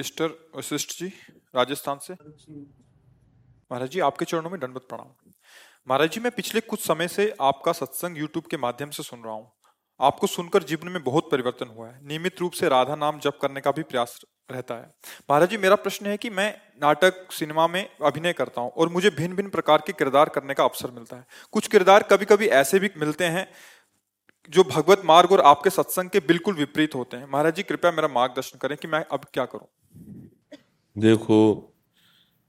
[0.00, 1.06] युधिष्ठर वशिष्ठ जी
[1.56, 5.08] राजस्थान से। महाराज जी, आपके चरणों में दंडवत प्रणाम।
[5.88, 9.34] महाराज जी, मैं पिछले कुछ समय से आपका सत्संग यूट्यूब के माध्यम से सुन रहा
[9.34, 9.50] हूँ।
[10.00, 13.60] आपको सुनकर जीवन में बहुत परिवर्तन हुआ है। नियमित रूप से राधा नाम जप करने
[13.60, 14.18] का भी प्रयास
[14.50, 14.90] रहता है।
[15.30, 16.48] महाराज जी, मेरा प्रश्न है कि मैं
[16.82, 20.64] नाटक, सिनेमा में अभिनय करता हूँ और मुझे भिन्न भिन्न प्रकार के किरदार करने का
[20.64, 23.46] अवसर मिलता है। कुछ किरदार कभी कभी ऐसे भी मिलते हैं
[24.50, 28.08] जो भगवत मार्ग और आपके सत्संग के बिल्कुल विपरीत होते हैं। महाराज जी, कृपया मेरा
[28.08, 29.66] मार्गदर्शन करें कि मैं अब क्या करूँ।
[30.98, 31.72] देखो,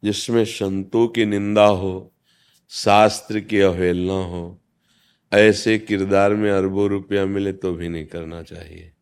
[0.04, 2.14] जिसमें संतों की निंदा हो,
[2.70, 4.62] शास्त्र की अवहेलना हो,
[5.34, 8.94] ऐसे किरदार में अरबों रुपया मिले तो भी नहीं करना चाहिए।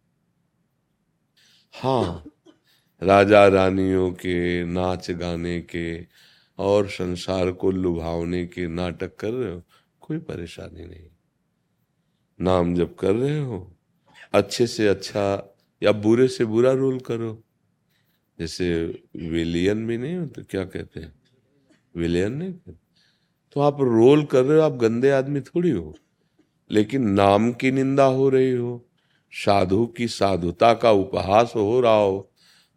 [1.76, 2.24] हाँ
[3.04, 6.08] राजा रानियों के, नाच गाने के,
[6.60, 9.62] और संसार को लुभावने के नाटक कर रहे हो,
[10.02, 11.10] कोई परेशानी नहीं।
[12.42, 13.78] नाम जब कर रहे हो,
[14.34, 17.44] अच्छे से अच्छा या बुरे से बुरा रोल करो।
[18.40, 18.86] जैसे
[19.16, 21.14] विलियन भी नहीं होते, क्या कहते हैं?
[21.96, 22.88] विलियन नहीं कहते
[23.52, 25.96] तो आप रोल कर रहे हो, आप गंदे आदमी थोड़ी हो।
[26.72, 28.86] लेकिन नाम की निंदा हो रही हो,
[29.32, 32.30] साधु की साधुता का उपहास हो रहा हो,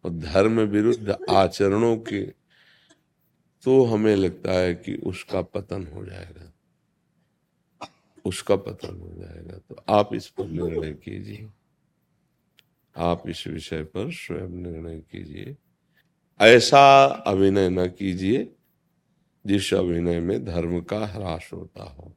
[0.05, 2.23] और धर्म विरुद्ध आचरणों के
[3.63, 6.51] तो हमें लगता है कि उसका पतन हो जाएगा।
[8.25, 11.49] उसका पतन हो जाएगा। तो आप इस पर निर्णय कीजिए।
[12.97, 15.57] आप इस विषय पर स्वयं निर्णय कीजिए।
[16.41, 18.51] ऐसा अभिनय न कीजिए,
[19.47, 22.15] जिस अभिनय में धर्म का ह्रास होता हो।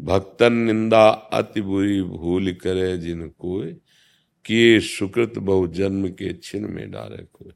[0.00, 3.76] भक्तन निंदा अति बुरी भूल करे जिन कोय
[4.44, 7.52] किए सुकृत बहु जन्म के छिन में डारे कोई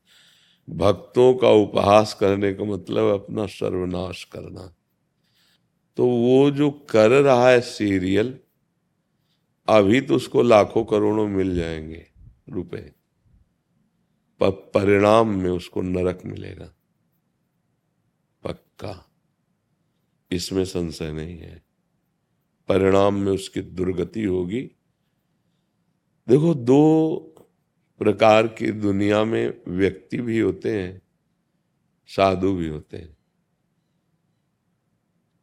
[0.71, 4.75] भक्तों का उपहास करने का मतलब अपना सर्वनाश करना।
[5.97, 8.39] तो वो जो कर रहा है सीरियल
[9.69, 12.07] अभी तो उसको लाखों करोड़ों मिल जाएँगे
[12.49, 12.93] रुपए।
[14.41, 16.75] पर परिणाम में उसको नरक मिलेगा।
[18.45, 19.11] पक्का।
[20.31, 21.63] इसमें संशय नहीं है।
[22.69, 24.63] परिणाम में उसकी दुर्गति होगी।
[26.29, 27.17] देखो, दो
[27.99, 31.03] प्रकार की दुनिया में व्यक्ति भी होते हैं,
[32.07, 33.17] साधु भी होते हैं।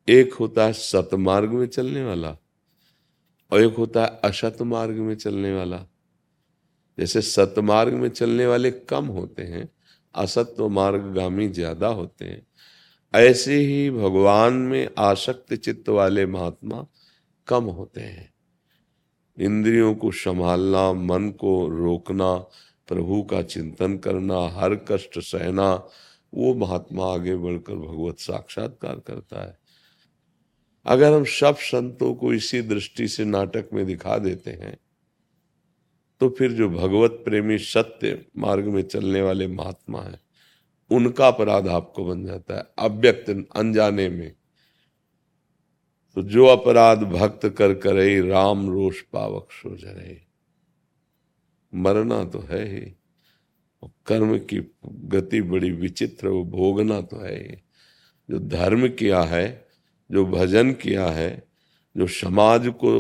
[0.10, 2.38] एक होता है सतमार्ग में चलने वाला
[3.52, 5.86] और एक होता है असत मार्ग में चलने वाला।
[6.98, 9.70] जैसे सतमार्ग में चलने वाले कम होते हैं
[10.16, 12.46] असत्व मार्गगामी ज़्यादा होते हैं।
[13.14, 16.86] ऐसे ही भगवान में आसक्त चित्त वाले महात्मा
[17.48, 18.34] कम होते हैं।
[19.38, 22.34] इंद्रियों को संभालना, मन को रोकना,
[22.88, 25.74] प्रभु का चिंतन करना, हर कष्ट सहना,
[26.34, 29.58] वो महात्मा आगे बढ़कर भगवत साक्षात्कार करता है।
[30.88, 34.78] अगर हम सब संतों को इसी दृष्टि से नाटक में दिखा देते हैं
[36.22, 40.20] तो फिर जो भगवत प्रेमी सत्य मार्ग में चलने वाले महात्मा हैं,
[40.92, 44.36] उनका अपराध आपको बन जाता है, अव्यक्त, अनजाने में।
[46.16, 50.26] तो जो अपराध भक्त कर करे, राम रोष पावक सो जरे।
[51.74, 52.94] मरना तो है ही
[54.06, 57.56] कर्म की गति बड़ी विचित्र, वो भोगना तो है ही।
[58.30, 59.67] जो धर्म किया है
[60.12, 61.48] जो भजन किया है,
[61.98, 62.92] जो समाज को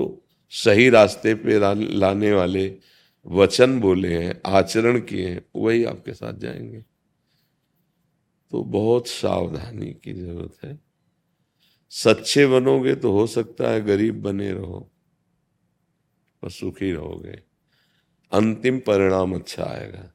[0.50, 1.60] सही रास्ते पे
[1.98, 2.76] लाने वाले
[3.26, 6.84] वचन बोले हैं, आचरण किए हैं, वही आपके साथ जाएँगे।
[8.52, 10.80] तो बहुत सावधानी की ज़रूरत है।
[11.92, 14.80] सच्चे बनोगे तो हो सकता है गरीब बने रहो,
[16.42, 17.40] पर सुखी रहोगे।
[18.32, 20.14] अंतिम परिणाम अच्छा आएगा।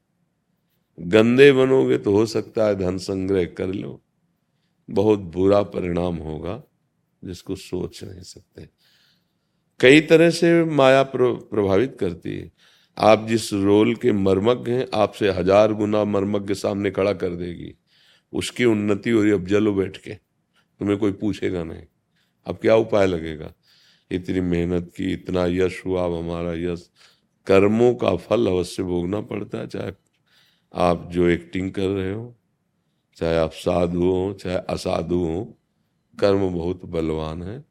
[0.99, 4.01] गंदे बनोगे तो हो सकता है धन संग्रह कर लो।
[4.89, 6.61] बहुत बुरा परिणाम होगा।
[7.23, 8.69] जिसको सोच नहीं सकते।
[9.79, 12.51] कई तरह से माया प्रभावित करती है।
[12.97, 17.75] आप जिस रोल के मर्मज्ञ हैं, आपसे हज़ार गुना मर्मज्ञ सामने खड़ा कर देगी।
[18.33, 20.13] उसकी उन्नति हो रही अब जलो बैठ के।
[20.79, 21.83] तुम्हें कोई पूछेगा नहीं।
[22.45, 23.53] अब क्या उपाय लगेगा?
[24.11, 26.89] इतनी मेहनत की, इतना यश हुआ, अब हमारा यश।
[27.47, 29.91] कर्मों का फल अवश्य भोगना पड़ता है। चाहे
[30.73, 32.35] आप जो एक्टिंग कर रहे हो,
[33.15, 35.57] चाहे आप साधु हो, चाहे असाधु हो
[36.17, 37.63] कर्म बहुत बलवान है।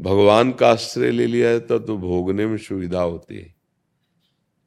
[0.00, 3.54] भगवान का आश्रय ले लिया है तब तो भोगने में सुविधा होती है।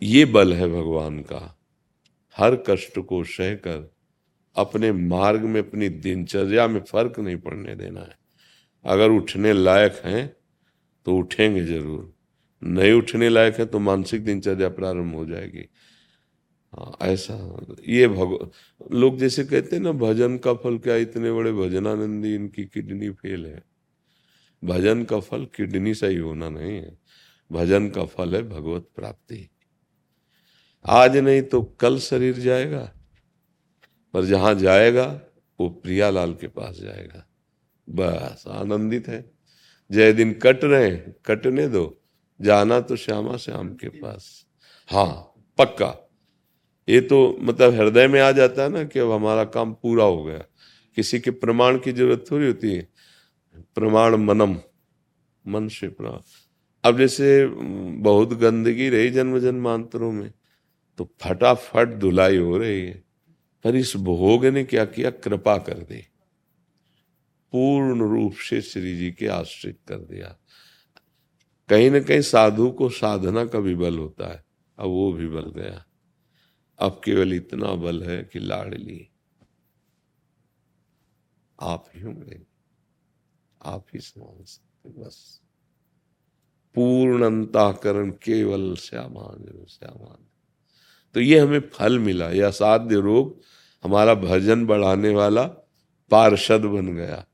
[0.02, 1.42] ये बल है भगवान का।
[2.36, 3.92] हर कष्ट को सहकर
[4.56, 8.18] अपने मार्ग में, अपनी दिनचर्या में फ़र्क नहीं पड़ने देना है।
[8.86, 10.28] अगर उठने लायक हैं
[11.06, 12.14] तो उठेंगे ज़रूर।
[12.62, 15.68] नहीं उठने लायक है तो मानसिक दिनचर्या प्रारंभ हो जाएगी।
[17.02, 18.52] ऐसा। ये भग
[18.92, 23.46] लोग जैसे कहते हैं ना, भजन का फल क्या, इतने बड़े भजनानंदी, इनकी किडनी फेल
[23.46, 23.64] है।
[24.64, 26.98] भजन का फल किडनी सही होना नहीं है।
[27.52, 29.50] भजन का फल है भगवत प्राप्ति।
[30.86, 32.92] आज नहीं तो कल शरीर जाएगा,
[34.14, 35.22] पर जहाँ जाएगा,
[35.60, 37.28] वो प्रियालाल के पास जाएगा।
[37.90, 39.32] बस, आनंदित है।
[39.92, 42.02] जय दिन कट रहे कटने दो।
[42.42, 44.46] जाना तो श्यामा श्याम के पास।
[44.90, 46.05] हाँ पक्का।
[46.90, 50.24] ये तो मतलब हृदय में आ जाता है ना कि अब हमारा काम पूरा हो
[50.24, 50.44] गया।
[50.96, 52.90] किसी के प्रमाण की ज़रूरत थोड़ी होती है।
[53.76, 54.58] प्रमाण मनम,
[55.48, 56.20] मन से प्रमाण
[56.84, 60.34] अब जैसे बहुत गंदगी रही जन्म जन्मांतरों में
[60.98, 63.04] तो फटाफट धुलाई हो रही है।
[63.64, 65.10] पर इस भोग ने क्या किया?
[65.10, 66.02] कृपा कर दी।
[67.52, 70.38] पूर्ण रूप से श्री जी के आश्रित कर दिया।
[71.70, 74.46] कहीं ना कहीं साधु को साधना का भी बल होता है।
[74.80, 75.86] अब वो भी बल गया।
[76.80, 79.08] अब केवल इतना बल है कि लाडली,
[81.60, 82.42] आप ही होंगे
[83.62, 85.42] आप ही संभाल सकते बस।
[86.76, 90.26] पूर्ण अंताकरण केवल श्यामान श्यामान
[91.16, 93.42] तो ये हमें फल मिला यह असाध्य रोग,
[93.84, 95.44] हमारा भजन बढ़ाने वाला
[96.12, 97.26] पार्षद बन गया।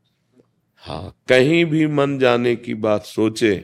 [0.83, 3.55] हाँ कहीं भी मन जाने की बात सोचे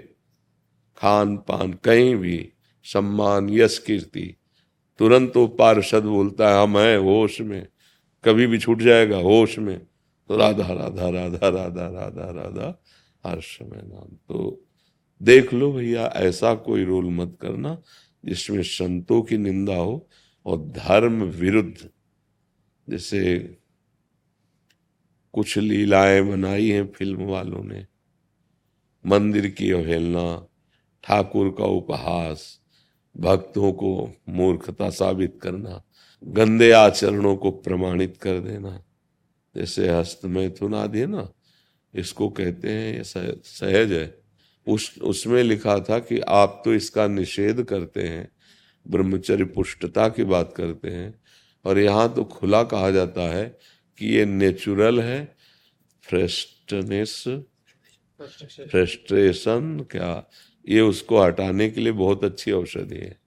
[0.97, 2.51] खान पान कहीं भी,
[2.85, 4.33] सम्मान यश कीर्ति
[4.99, 7.67] तुरंत वो पार्षद बोलता है, हम हैं होश में,
[8.23, 9.79] कभी भी छूट जाएगा होश में।
[10.29, 12.83] तो राधा राधा राधा राधा राधा राधा,
[13.25, 14.63] हर्ष में नाम। तो
[15.21, 17.81] देख लो भैया, ऐसा कोई रोल मत करना
[18.25, 20.09] जिसमें संतों की निंदा हो
[20.45, 21.89] और धर्म विरुद्ध।
[22.89, 23.37] जैसे
[25.33, 27.85] कुछ लीलाएँ बनाई हैं फ़िल्म वालों ने,
[29.05, 30.47] मंदिर की अवहेलना
[31.03, 32.56] ठाकुर का उपहास
[33.17, 33.91] भक्तों को
[34.29, 35.81] मूर्खता साबित करना
[36.23, 38.83] गंदे आचरणों को प्रमाणित कर देना।
[39.55, 41.27] जैसे हस्त मैथुन आदि है ना
[41.93, 44.17] इसको कहते हैं ये सहज है।
[44.67, 48.27] उस उसमें लिखा था कि आप तो इसका निषेध करते हैं
[48.85, 51.13] ब्रह्मचर्य पुष्टता की बात करते हैं
[51.65, 53.45] और यहाँ तो खुला कहा जाता है
[53.97, 55.23] कि ये नेचुरल है
[56.03, 57.23] फ्रेस्टनेस
[58.19, 60.11] फ्रस्ट्रेशन क्या?
[60.67, 63.19] ये उसको हटाने के लिए बहुत अच्छी औषधि है।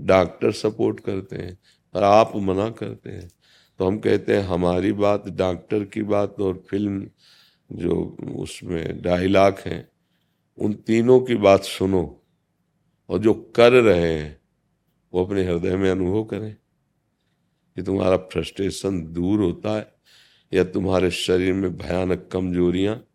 [0.00, 1.58] डॉक्टर सपोर्ट करते हैं,
[1.94, 3.30] पर आप मना करते हैं।
[3.78, 7.10] तो हम कहते हैं, हमारी बात डॉक्टर की बात और फ़िल्म
[7.72, 9.88] जो उसमें डायलॉग हैं,
[10.58, 12.22] उन तीनों की बात सुनो
[13.08, 14.40] और जो कर रहे हैं,
[15.14, 16.56] वो अपने हृदय में अनुभव करें।
[17.76, 19.94] कि तुम्हारा फ्रस्ट्रेशन दूर होता है
[20.54, 23.07] या तुम्हारे शरीर में भयानक कमजोरियाँ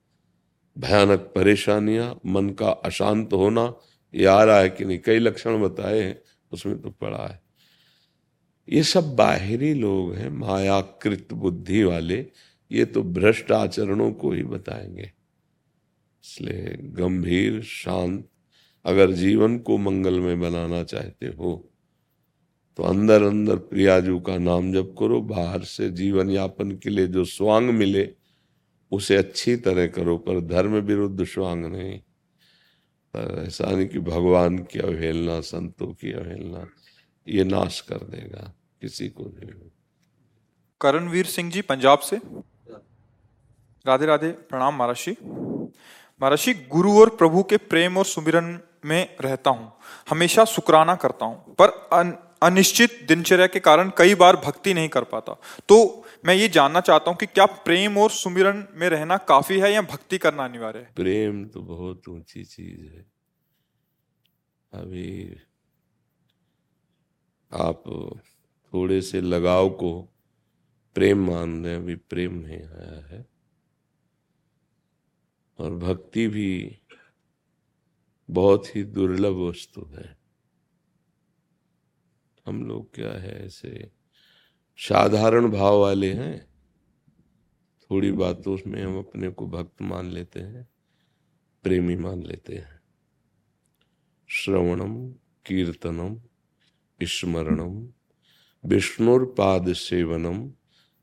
[0.77, 3.73] भयानक परेशानियाँ, मन का अशांत होना,
[4.13, 7.41] ये आ रहा है कि नहीं, कई लक्षण बताए हैं, उसमें तो पड़ा है।
[8.69, 12.25] ये सब बाहरी लोग हैं, मायाकृत बुद्धि वाले,
[12.71, 15.11] ये तो भ्रष्ट आचरणों को ही बताएँगे।
[16.23, 18.27] इसलिए गंभीर, शांत,
[18.85, 21.69] अगर जीवन को मंगल में बनाना चाहते हो
[22.77, 27.25] तो अंदर अंदर प्रियाजू का नाम जप करो, बाहर से जीवन यापन के लिए जो
[27.25, 28.03] स्वांग मिले
[28.93, 31.97] उसे अच्छी तरह करो पर धर्म विरुद्ध स्वांग नहीं।
[33.13, 36.65] पर ऐसा नहीं कि भगवान की अवहेलना संतों की अवहेलना
[37.27, 39.69] ये नाश कर देगा किसी को नहीं।
[40.81, 42.17] करणवीर सिंह जी पंजाब से।
[43.85, 49.71] राधे राधे प्रणाम महाराज जी गुरु और प्रभु के प्रेम और सुमिरन में रहता हूँ
[50.09, 55.03] हमेशा शुक्राना करता हूँ पर अन, अनिश्चित दिनचर्या के कारण कई बार भक्ति नहीं कर
[55.03, 55.33] पाता।
[55.69, 59.73] तो मैं ये जानना चाहता हूँ कि क्या प्रेम और सुमिरन में रहना काफ़ी है
[59.73, 60.93] या भक्ति करना अनिवार्य है?
[60.95, 63.05] प्रेम तो बहुत ऊँची चीज़ है।
[64.73, 65.35] अभी
[67.53, 67.83] आप
[68.73, 70.01] थोड़े से लगाव को
[70.95, 73.25] प्रेम मान रहे अभी प्रेम नहीं आया है।
[75.59, 76.79] और भक्ति भी
[78.29, 80.17] बहुत ही दुर्लभ वस्तु है।
[82.45, 83.91] हम लोग क्या है ऐसे
[84.77, 86.45] साधारण भाव वाले हैं।
[87.91, 90.67] थोड़ी बातों में हम अपने को भक्त मान लेते हैं,
[91.63, 92.81] प्रेमी मान लेते हैं।
[94.27, 95.11] श्रवणम,
[95.45, 96.21] कीर्तनम,
[97.03, 97.87] स्मरणम,
[98.65, 100.51] विष्णुर्पाद सेवनम,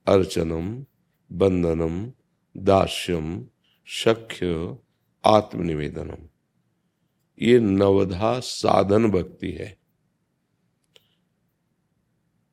[0.06, 0.86] अर्चनम,
[1.32, 2.12] बंदनम,
[2.56, 3.48] दास्यम
[3.86, 4.76] शख्य
[5.24, 6.28] आत्मनिवेदनम।
[7.42, 9.79] ये नवधा साधन भक्ति है।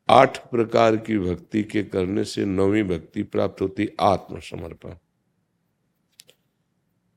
[0.10, 4.94] आठ प्रकार की भक्ति के करने से नवी भक्ति प्राप्त होती आत्मसमर्पण।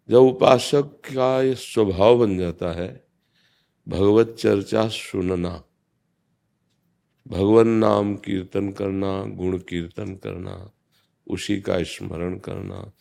[0.09, 3.07] जब उपासक का ये स्वभाव बन जाता है,
[3.89, 5.65] भगवत चर्चा सुनना,
[7.29, 10.71] भगवान नाम कीर्तन करना, गुण कीर्तन करना,
[11.27, 12.93] उसी का स्मरण करना,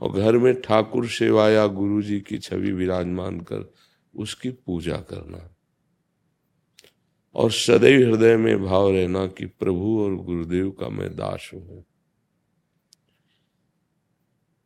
[0.00, 3.72] और घर में ठाकुर सेवा या गुरु जी की छवि विराजमान कर
[4.14, 5.55] उसकी पूजा करना।
[7.36, 11.84] और सदैव हृदय में भाव रहना कि प्रभु और गुरुदेव का मैं दास हूँ।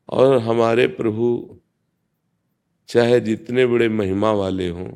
[0.09, 1.59] और हमारे प्रभु,
[2.89, 4.89] चाहे जितने बड़े महिमा वाले हों,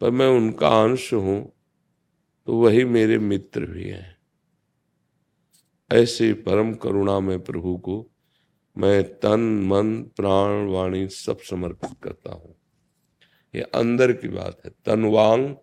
[0.00, 1.52] पर मैं उनका अंश हूँ
[2.46, 4.16] तो वही मेरे मित्र भी हैं।
[5.90, 8.06] ऐसे परम करुणा में प्रभु को
[8.76, 12.54] मैं तन, मन, प्राण, वाणी सब समर्पित करता हूँ।
[13.54, 15.54] ये अंदर की बात है। तनवांग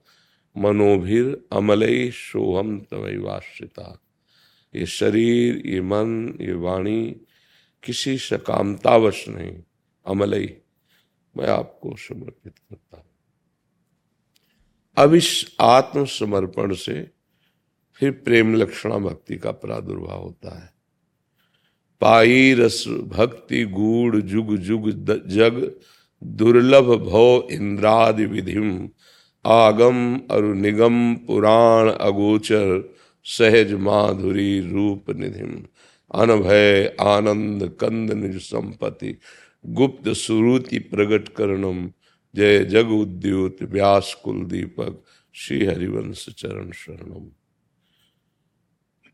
[0.58, 4.02] मनोभिर अमलई सोहम तवैवाश्रिता
[4.76, 7.22] ये शरीर, ये मन, ये वाणी,
[7.84, 9.64] किसी सकामतावश नहीं
[10.06, 10.58] अमलई
[11.38, 13.06] मैं आपको समर्पित करता हूँ।
[14.98, 17.12] अब इस आत्मसमर्पण से
[17.94, 20.74] फिर प्रेम लक्षणा भक्ति का प्रादुर्भाव होता है।
[22.02, 24.90] पाई रस, भक्ति, गूढ़, जुग जुग
[25.28, 25.80] जग,
[26.24, 28.90] दुर्लभ भव, इंद्रादि विधिम
[29.46, 35.64] आगम अरु निगम पुराण अगोचर सहज माधुरी रूप निधिम।
[36.12, 39.18] अनभय आनंद कंद निज संपत्ति।
[39.66, 41.90] गुप्त सुरुति प्रगट करणम।
[42.36, 45.04] जय जग उद्योत व्यास कुल दीपक।
[45.34, 47.26] श्री हरिवंश चरण शरणम।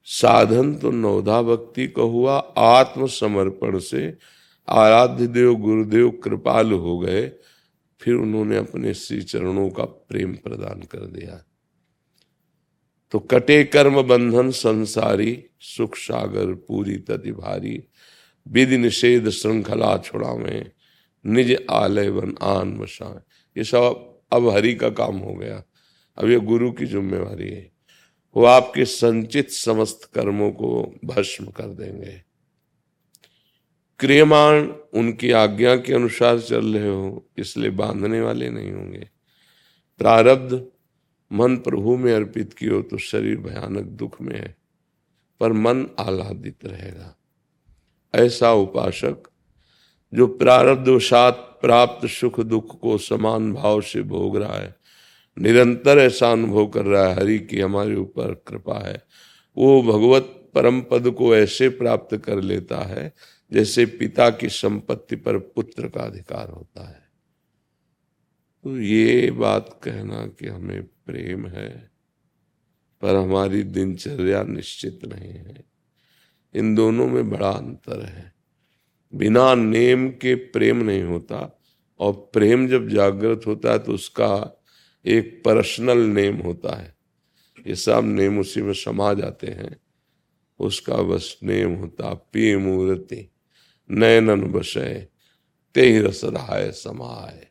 [0.03, 4.18] साधन तो नवधा भक्ति का हुआ। आत्म समर्पण से
[4.68, 7.32] आराध्य देव गुरुदेव कृपाल हो गए।
[8.03, 11.45] फिर उन्होंने अपने श्री चरणों का प्रेम प्रदान कर दिया।
[13.12, 17.83] तो कटे कर्म बंधन संसारी, सुख सागर पूरी तति भारी,
[18.48, 20.72] विधि निषेध श्रृंखला छुड़ावे,
[21.25, 23.19] निज आलय वन आन बसाए
[23.57, 25.63] ये सब अब हरि का काम हो गया।
[26.17, 27.72] अब ये गुरु की जिम्मेवारी है।
[28.36, 32.23] वो आपके संचित समस्त कर्मों को भस्म कर देंगे।
[34.00, 39.09] क्रियमाण उनकी आज्ञा के अनुसार चल रहे हो, इसलिए बांधने वाले नहीं होंगे।
[39.97, 40.65] प्रारब्ध,
[41.31, 44.55] मन प्रभु में अर्पित कियो तो शरीर भयानक दुख में है,
[45.39, 47.15] पर मन आह्लादित रहेगा।
[48.13, 49.23] ऐसा उपासक,
[50.13, 54.75] जो प्रारब्धवशात प्राप्त सुख दुख को समान भाव से भोग रहा है,
[55.38, 59.03] निरंतर ऐसा अनुभव कर रहा है, हरि की हमारे ऊपर कृपा है।
[59.57, 63.13] वो भगवत परम पद को ऐसे प्राप्त कर लेता है
[63.53, 67.03] जैसे पिता की संपत्ति पर पुत्र का अधिकार होता है।
[68.63, 71.91] तो ये बात कहना कि हमें प्रेम है,
[73.01, 75.63] पर हमारी दिनचर्या निश्चित नहीं है।
[76.55, 78.33] इन दोनों में बड़ा अंतर है।
[79.15, 81.60] बिना नेम के प्रेम नहीं होता,
[82.00, 84.63] और प्रेम जब जागृत होता है तो उसका
[85.05, 86.95] एक पर्सनल नेम होता है।
[87.67, 89.77] ये सब नेम उसी में समा जाते हैं।
[90.60, 93.29] उसका बस नेम होता पी मूर्ति
[93.92, 95.08] नयनन बसय
[95.75, 97.48] ते रसराय समाय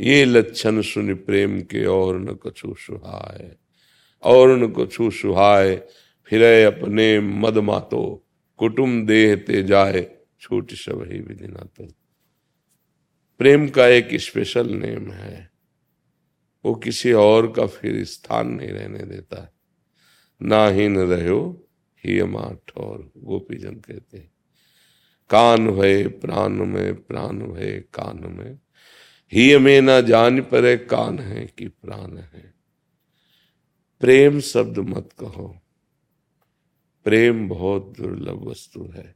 [0.00, 3.56] ये लक्षण सुन प्रेम के और न कछु सुहाय
[4.22, 5.76] और न कछु सुहाय
[6.24, 8.26] फिर अपने मद मातो,
[8.56, 11.92] कुटुम देह ते जाए, छोटी सब ही विधि ना तो
[13.38, 15.50] प्रेम का एक स्पेशल नेम है।
[16.64, 19.54] वो किसी और का फिर स्थान नहीं रहने देता।
[20.42, 21.66] ना ही न रहो,
[21.98, 22.20] ही
[22.68, 24.29] ठौर गोपी जन कहते हैं।
[25.30, 28.58] कान भय, प्राण में, प्राण भय, कान में।
[29.32, 32.54] ही में ना जान पर, कान है कि प्राण है।
[34.00, 35.60] प्रेम शब्द मत कहो।
[37.04, 39.14] प्रेम बहुत दुर्लभ वस्तु है।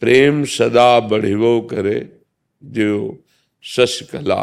[0.00, 2.20] प्रेम सदा बढ़िवो करे
[2.64, 3.24] जो
[3.62, 4.42] शशकला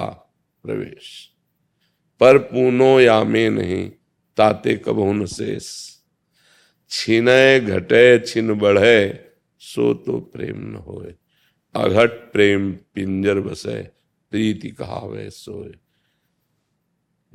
[0.63, 1.32] प्रवेश।
[2.20, 3.91] पर पूनो या में नहीं,
[4.38, 5.96] ताते कबो न शेष।
[6.89, 9.28] छिने घटे छिन बढ़े
[9.60, 11.16] सो तो प्रेम न होए।
[11.75, 13.82] अघट प्रेम पिंजर बसे,
[14.32, 15.74] प्रीति कहावे सोए।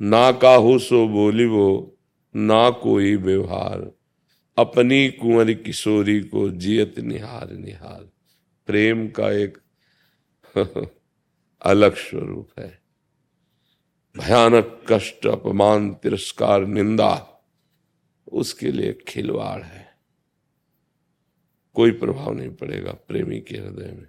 [0.01, 1.97] ना काहू सो बोली वो
[2.35, 3.91] ना कोई व्यवहार।
[4.57, 8.09] अपनी कुंवर किशोरी को जियत निहार निहार।
[8.67, 9.57] प्रेम का एक
[11.61, 12.81] अलग स्वरूप है।
[14.17, 17.45] भयानक कष्ट, अपमान, तिरस्कार, निंदा,
[18.31, 19.94] उसके लिए खिलवाड़ है।
[21.75, 24.07] कोई प्रभाव नहीं पड़ेगा प्रेमी के हृदय में।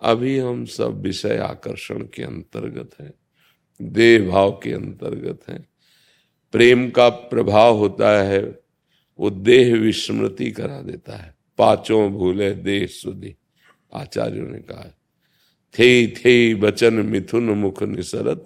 [0.00, 3.14] अभी हम सब विषय आकर्षण के अंतर्गत हैं
[3.82, 5.68] देह भाव के अंतर्गत हैं।
[6.52, 8.60] प्रेम का प्रभाव होता है,
[9.18, 13.36] वो देह विस्मृति करा देता है। पाँचों भूले देह सुधी,
[13.94, 14.94] आचार्यों ने कहा
[15.74, 18.44] थे थे बचन मिथुन मुख निसरत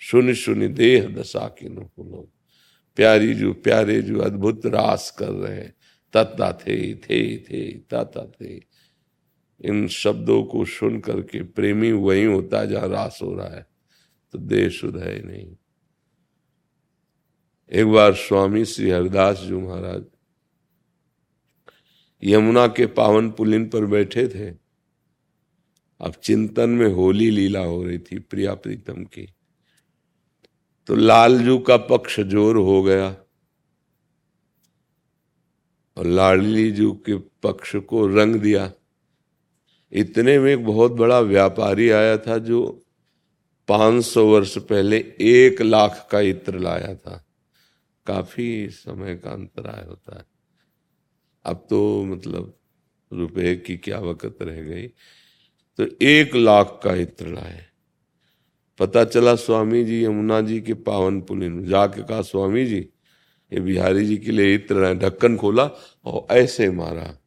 [0.00, 2.28] सुन सुन देह दशा की नुलो
[2.96, 5.74] प्यारी जो प्यारे जो अद्भुत रास कर रहे हैं।
[6.14, 8.54] तत्ता थे थे थे ताता थे
[9.60, 13.66] इन शब्दों को सुन करके प्रेमी वही होता है जहाँ रास हो रहा है
[14.34, 15.46] तो देह शुद्ध है नहीं।
[17.72, 20.04] एक बार स्वामी श्री हरिदास जी महाराज
[22.22, 24.48] यमुना के पावन पुलिन पर बैठे थे।
[26.00, 29.26] अब चिंतन में होली लीला हो रही थी, प्रिया प्रीतम की।
[30.88, 33.10] तो लालजू का पक्ष ज़ोर हो गया।
[35.98, 38.72] और लाडली जू के पक्ष को रंग दिया।
[39.92, 42.84] इतने में एक बहुत बड़ा व्यापारी आया था जो
[43.68, 47.26] 500 वर्ष पहले एक लाख का इत्र लाया था।
[48.06, 50.24] काफ़ी समय का अंतराय होता है।
[51.44, 52.58] अब तो मतलब
[53.12, 54.86] रुपए की क्या वक़्त रह गई।
[55.76, 57.66] तो एक लाख का इत्र लाए।
[58.78, 62.88] पता चला स्वामी जी यमुना जी के पावन पुलिन जाके कहा, स्वामी जी
[63.52, 65.64] ये बिहारी जी के लिए इत्र ढक्कन खोला
[66.04, 67.18] और ऐसे मारा।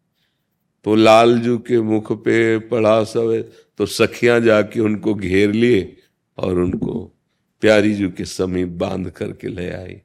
[0.84, 5.98] तो लालजू के मुख पे पड़ा सब तो सखियाँ जाके उनको घेर लिए
[6.38, 7.04] और उनको
[7.62, 9.96] प्यारी जू के समीप बाँध करके ले आई।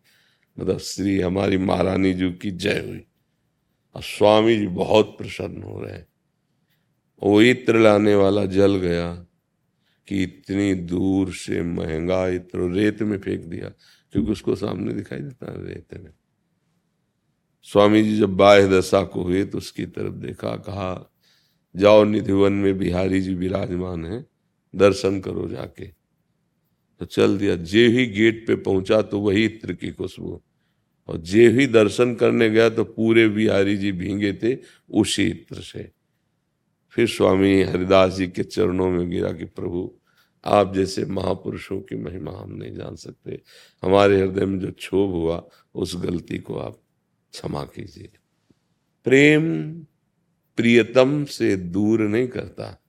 [0.60, 3.02] मतलब श्री हमारी महारानी जू की जय हुई।
[3.94, 6.00] और स्वामी जी बहुत प्रसन्न हो रहे
[7.22, 9.12] वो इत्र लाने वाला जल गया
[10.08, 13.70] कि इतनी दूर से महँगा इत्र रेत में फेंक दिया।
[14.16, 16.12] क्योंकि उसको सामने दिखाई देता है में
[17.62, 21.12] स्वामी जी जब बाह्य दशा को हुए तो उसकी तरफ़ देखा, कहा,
[21.76, 24.26] जाओ निधिवन में बिहारी जी विराजमान है,
[24.76, 25.86] दर्शन करो जाके।
[26.98, 30.42] तो चल दिया, जे ही गेट पे पहुँचा तो वही इत्र की खुशबू।
[31.08, 34.58] और जे ही दर्शन करने गया तो पूरे बिहारी जी भींगे थे
[34.90, 35.92] उसी इत्र से।
[36.90, 39.98] फिर स्वामी हरिदास जी के चरणों में गिरा कि प्रभु
[40.46, 43.42] आप जैसे महापुरुषों की महिमा हम नहीं जान सकते।
[43.82, 46.80] हमारे हृदय में जो क्षोभ हुआ, उस गलती को आप
[47.32, 48.12] क्षमा कीजिए।
[49.04, 49.74] प्रेम
[50.56, 52.82] प्रियतम से दूर नहीं करता।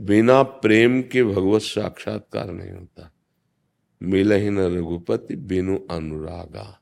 [0.00, 3.14] बिना प्रेम के भगवत साक्षात्कार नहीं होता।
[4.02, 6.80] मिल ही न रघुपति बिनु अनुरागा।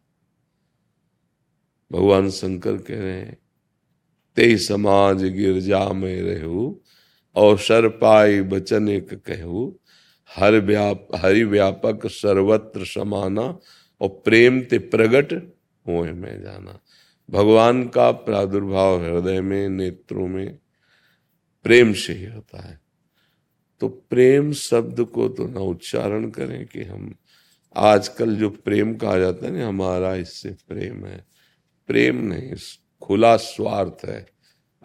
[1.92, 3.38] भगवान शंकर कह रहे हैं
[4.36, 6.82] ते समाज गिरजा में रहू
[7.36, 9.78] अवसर पाई बचन एक कहू।
[10.36, 13.58] हर व्याप, हरि व्यापक सर्वत्र समाना
[14.00, 15.32] और प्रेम ते प्रगट
[15.88, 16.80] हो मैं जाना।
[17.30, 20.58] भगवान का प्रादुर्भाव हृदय में, नेत्रों में
[21.62, 22.80] प्रेम से ही होता है।
[23.80, 27.14] तो प्रेम शब्द को तो ना उच्चारण करें कि हम,
[27.76, 31.24] आजकल जो प्रेम कहा जाता है ना, हमारा इससे प्रेम है।
[31.86, 32.54] प्रेम नहीं,
[33.02, 34.26] खुला स्वार्थ है।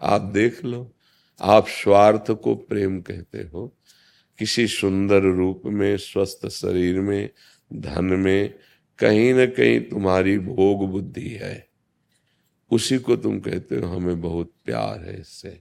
[0.02, 0.95] आप देख लो।
[1.40, 3.76] आप स्वार्थ को प्रेम कहते हो।
[4.38, 7.30] किसी सुंदर रूप में, स्वस्थ शरीर में,
[7.72, 8.54] धन में,
[8.98, 11.68] कहीं ना कहीं तुम्हारी भोग बुद्धि है।
[12.70, 15.60] उसी को तुम कहते हो, हमें बहुत प्यार है इससे।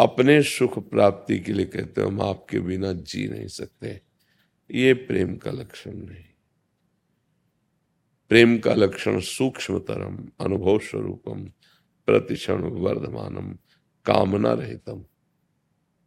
[0.00, 4.00] अपने सुख प्राप्ति के लिए कहते हो, हम आपके बिना जी नहीं सकते।
[4.70, 6.24] ये प्रेम का लक्षण नहीं।
[8.28, 11.44] प्रेम का लक्षण सूक्ष्मतरम, अनुभव स्वरूपम,
[12.06, 13.56] प्रतिक्षण वर्धमानम।
[14.08, 15.04] कामना रहितम।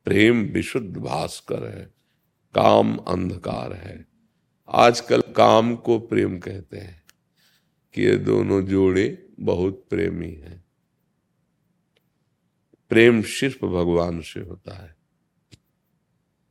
[0.06, 1.86] प्रेम विशुद्ध भास्कर है,
[2.56, 4.08] काम अंधकार है।
[4.70, 7.04] आजकल काम को प्रेम कहते हैं,
[7.94, 10.66] कि ये दोनों जोड़े बहुत प्रेमी हैं।
[12.90, 14.96] प्रेम सिर्फ़ भगवान से होता है।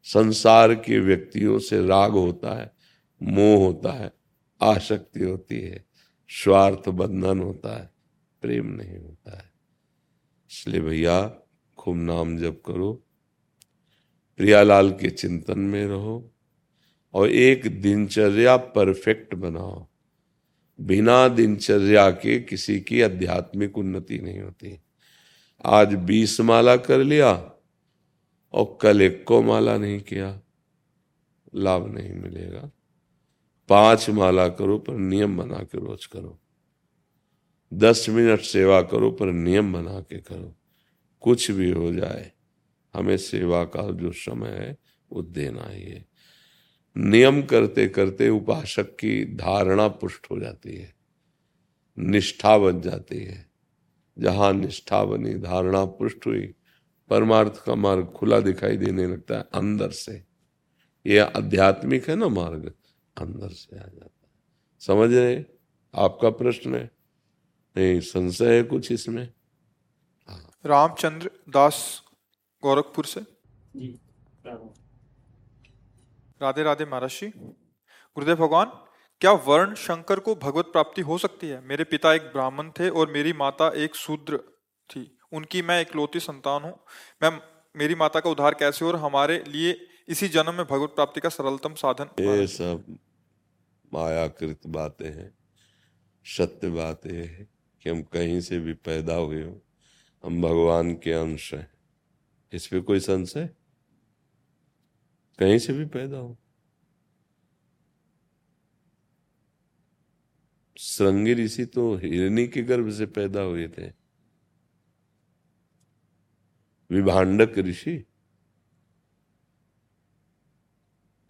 [0.03, 2.73] संसार के व्यक्तियों से राग होता है,
[3.23, 4.13] मोह होता है,
[4.63, 5.85] आसक्ति होती है,
[6.29, 7.91] स्वार्थ बंधन होता है,
[8.41, 9.50] प्रेम नहीं होता है।
[10.51, 11.39] इसलिए भैया,
[11.79, 13.05] खूब नाम जप करो।
[14.37, 16.33] प्रियालाल के चिंतन में रहो
[17.15, 19.89] और एक दिनचर्या परफेक्ट बनाओ।
[20.81, 24.81] बिना दिनचर्या के किसी की आध्यात्मिक उन्नति नहीं होती।
[25.65, 27.53] आज बीस माला कर लिया
[28.53, 30.41] और कल एक को माला नहीं किया।
[31.55, 32.71] लाभ नहीं मिलेगा।
[33.69, 36.40] पाँच माला करो पर नियम बना के रोज करो।
[37.75, 40.57] दस मिनट सेवा करो, पर नियम बना के करो।
[41.21, 42.33] कुछ भी हो जाए,
[42.95, 44.79] हमें सेवा का जो समय है,
[45.13, 46.09] वो देना ही है।
[46.97, 50.95] नियम करते करते उपासक की धारणा पुष्ट हो जाती है।
[51.99, 53.51] निष्ठा बन जाती है।
[54.19, 56.55] जहाँ निष्ठा बनी, धारणा पुष्ट हुई,
[57.11, 60.25] परमार्थ का मार्ग खुला दिखाई देने लगता है, अंदर से।
[61.07, 62.75] ये आध्यात्मिक है ना मार्ग,
[63.19, 64.33] अंदर से आ जाता है।
[64.79, 65.45] समझ रहे
[65.95, 67.00] आपका प्रश्न है?
[67.77, 69.29] नहीं संशय है कुछ इसमें।
[70.67, 72.03] रामचंद्र दास
[72.63, 73.21] गोरखपुर से।
[76.43, 78.67] राधे राधे महाराज गुरुदेव भगवान
[79.21, 81.61] क्या वर्ण शंकर को भगवत प्राप्ति हो सकती है?
[81.61, 84.39] मेरे पिता एक ब्राह्मण थे और मेरी माता एक शूद्र
[84.91, 86.73] थी। उनकी मैं इकलौती संतान हूँ।
[87.23, 87.31] मैं
[87.75, 89.77] मेरी माता का उद्धार कैसे और हमारे लिए
[90.09, 92.11] इसी जन्म में भगवत प्राप्ति का सरलतम साधन?
[92.21, 92.99] ये सब
[93.93, 95.31] मायाकृत बातें हैं
[96.27, 99.63] सत्य बात है। कि हम कहीं से भी पैदा हुए हो,
[100.25, 101.71] हम भगवान के अंश हैं।
[102.53, 103.51] इस पे कोई संशय?
[105.39, 106.39] कहीं से भी पैदा हो।
[110.79, 113.93] श्रृंगी ऋषि तो हिरणी के गर्भ से पैदा हुए थे।
[116.91, 118.05] विभाडक ऋषि।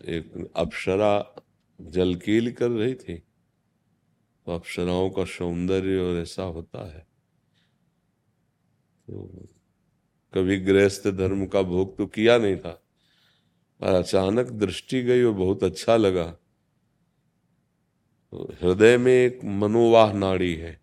[0.04, 1.36] एक अप्सरा
[1.80, 3.22] जलकील कर रही थी।
[4.50, 7.00] तो अप्सराओं का सौंदर्य और ऐसा होता है।
[9.08, 9.48] तो
[10.34, 12.70] कभी गृहस्थ धर्म का भोग तो किया नहीं था,
[13.80, 16.24] पर अचानक दृष्टि गई और बहुत अच्छा लगा।
[18.32, 20.78] तो हृदय में एक मनोवाह नाड़ी है।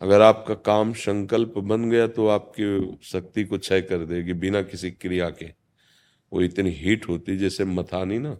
[0.00, 4.90] अगर आपका काम संकल्प बन गया तो आपकी शक्ति को क्षय कर देगी बिना किसी
[4.92, 5.46] क्रिया के।
[6.32, 8.38] वो इतनी हीट होती जैसे मथानी ना,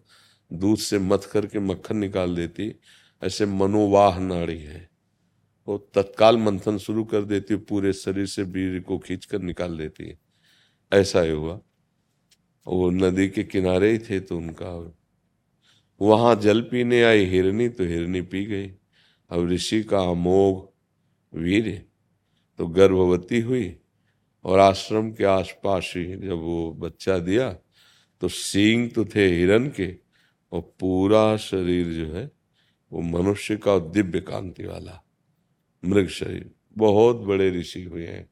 [0.51, 2.75] दूध से मथ करके मक्खन निकाल देती
[3.23, 4.89] ऐसे मनोवाह नाड़ी है।
[5.69, 9.77] वो तत्काल मंथन शुरू कर देती है पूरे शरीर से वीर को खींच कर निकाल
[9.79, 10.19] देती है।
[10.93, 11.61] ऐसा ही हुआ।
[12.67, 14.73] वो नदी के किनारे ही थे तो उनका
[16.01, 18.67] वहाँ जल पीने आई हिरनी तो हिरनी पी गई।
[19.31, 20.55] अब ऋषि का अमोघ
[21.33, 21.71] वीर
[22.59, 23.75] तो गर्भवती हुई
[24.45, 27.51] और आश्रम के आसपास ही जब वो बच्चा दिया
[28.23, 29.95] तो सींग तो थे हिरन के,
[30.53, 32.31] और पूरा शरीर जो है
[32.93, 35.03] वो मनुष्य का दिव्य कांति वाला
[35.85, 38.29] मृग शरीर। बहुत बड़े ऋषि हुए हैं।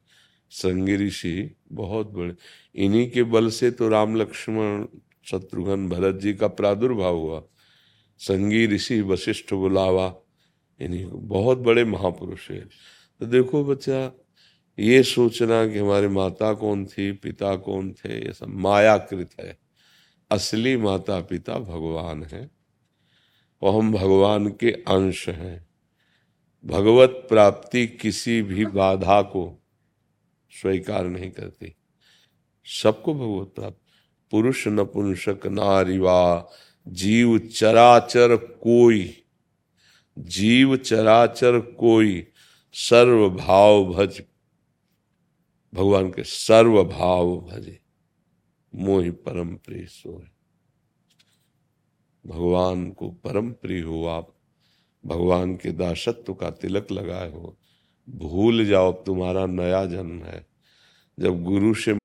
[0.51, 2.35] संगी ऋषि बहुत बड़े।
[2.75, 4.85] इन्हीं के बल से तो राम लक्ष्मण,
[5.23, 7.43] शत्रुघ्न, भरत जी का प्रादुर्भाव हुआ।
[8.19, 10.15] संगी ऋषि, वशिष्ठ बुलावा,
[10.79, 12.61] इन्हीं बहुत बड़े महापुरुष है
[13.19, 14.11] तो देखो बच्चा,
[14.79, 19.57] ये सोचना कि हमारे माता कौन थी, पिता कौन थे, ये सब मायाकृत है।
[20.31, 22.49] असली माता पिता भगवान है।
[23.61, 25.69] और हम भगवान के अंश हैं।
[26.65, 29.63] भगवत प्राप्ति किसी भी बाधा को
[30.61, 31.75] स्वीकार नहीं करती।
[32.65, 33.77] सबको भगवत प्राप्त।
[34.31, 36.49] पुरुष नपुंसक नारिवा
[36.87, 39.23] जीव चराचर कोई।
[40.19, 42.27] जीव चराचर कोई
[42.73, 44.23] सर्व भाव भज।
[45.73, 47.79] भगवान के सर्व भाव भजे।
[48.75, 50.40] मोहि परम प्रिय सोए
[52.25, 54.33] भगवान को परम प्रिय हो आप
[55.03, 57.55] भगवान के दासत्व का तिलक लगाए हो
[58.07, 60.45] भूल जाओ अब तुम्हारा नया जन्म है
[61.17, 61.99] जब गुरु से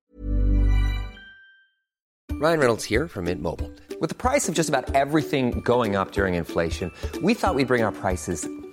[2.30, 3.70] Ryan Reynolds here from Mint Mobile.
[4.00, 6.90] With the price of just about everything going up during inflation,
[7.22, 8.42] we thought we'd bring our prices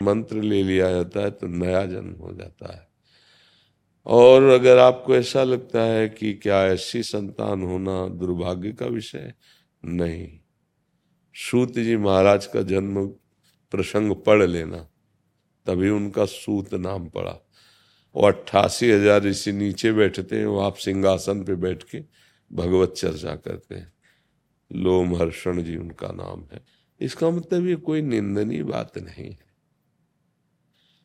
[0.00, 2.86] मंत्र ले लिया जाता है तो नया जन्म हो जाता है।
[4.06, 9.32] और अगर आपको ऐसा लगता है कि क्या ऐसी संतान होना दुर्भाग्य का विषय?
[9.82, 10.28] नहीं।
[11.34, 13.06] सूत जी महाराज का जन्म
[13.72, 14.76] प्रसंग पढ़ लेना,
[15.66, 17.38] तभी उनका सूत नाम पड़ा।
[18.14, 22.00] वो अट्ठासी हज़ार ऋषि नीचे बैठते हैं, वो आप सिंहासन पे बैठ के
[22.50, 23.92] भगवत चर्चा करते हैं।
[24.70, 26.60] लोम हर्षण जी उनका नाम है।
[27.00, 29.43] इसका मतलब ये कोई निंदनीय बात नहीं है।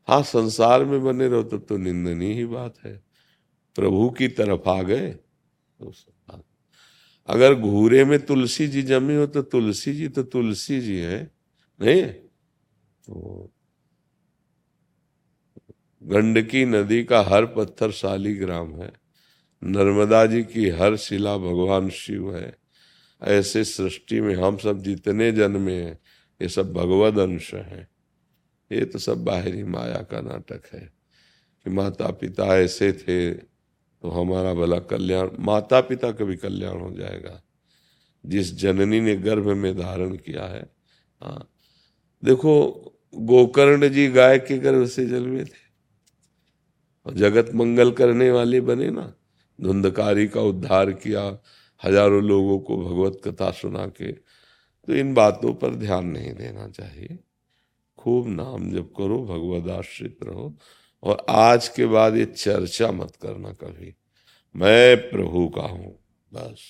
[0.10, 2.96] हाँ संसार में बने रहो तो, तो निंदनीय ही बात है।
[3.76, 5.10] प्रभु की तरफ़ आ गए
[5.80, 5.94] तो
[7.30, 11.22] अगर घूरे में तुलसी जी जमी हो तो तुलसी जी तो तुलसी जी है
[11.80, 12.04] नहीं?
[12.04, 13.52] तो
[16.04, 18.92] गंडकी नदी का हर पत्थर शालीग्राम है।
[19.64, 22.58] नर्मदा जी की हर शिला भगवान शिव है।
[23.22, 26.00] ऐसे सृष्टि में हम सब जितने जन्मे हैं
[26.42, 27.88] ये सब भगवद अंश हैं।
[28.72, 30.80] ये तो सब बाहरी माया का नाटक है
[31.66, 36.92] कि माता पिता ऐसे थे तो हमारा भला कल्याण माता पिता का भी कल्याण हो
[36.92, 37.42] जाएगा।
[38.24, 40.70] जिस जननी ने गर्भ में धारण किया है
[41.22, 41.50] हाँ।
[42.24, 42.54] देखो,
[43.16, 45.68] गोकर्ण जी गाय के गर्भ से जन्मे थे।
[47.06, 49.14] और जगत मंगल करने वाले बने ना।
[49.60, 51.24] धुंधकारी का उद्धार किया,
[51.82, 57.18] हज़ारों लोगों को भगवत कथा सुना के। तो इन बातों पर ध्यान नहीं देना चाहिए।
[58.00, 60.56] खूब नाम जप करो भगवत आश्रित रहो।
[61.04, 63.94] और आज के बाद ये चर्चा मत करना कभी।
[64.56, 66.00] मैं प्रभु का हूँ,
[66.34, 66.64] बस।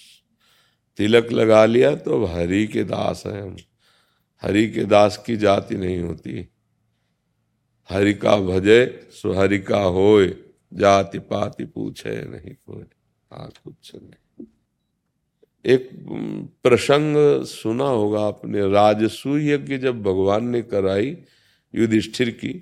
[0.98, 3.58] तिलक लगा लिया तो हरि के दास हैं हम।
[4.42, 6.48] हरि के दास की जाति नहीं होती।
[7.90, 10.28] हरि का भजे, सो हरि का होए
[10.74, 12.84] जाति पाति पूछे नहीं कोई।
[13.32, 14.29] हाँ कुछ नहीं।
[15.66, 15.90] एक
[16.64, 21.18] प्रसंग सुना होगा आपने राजसू यज्ञ जब भगवान ने कराई
[21.76, 22.54] युधिष्ठिर की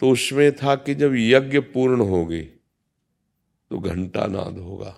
[0.00, 2.42] तो उसमें था कि जब यज्ञ पूर्ण हो गई
[3.70, 4.96] तो घंटा नाद होगा।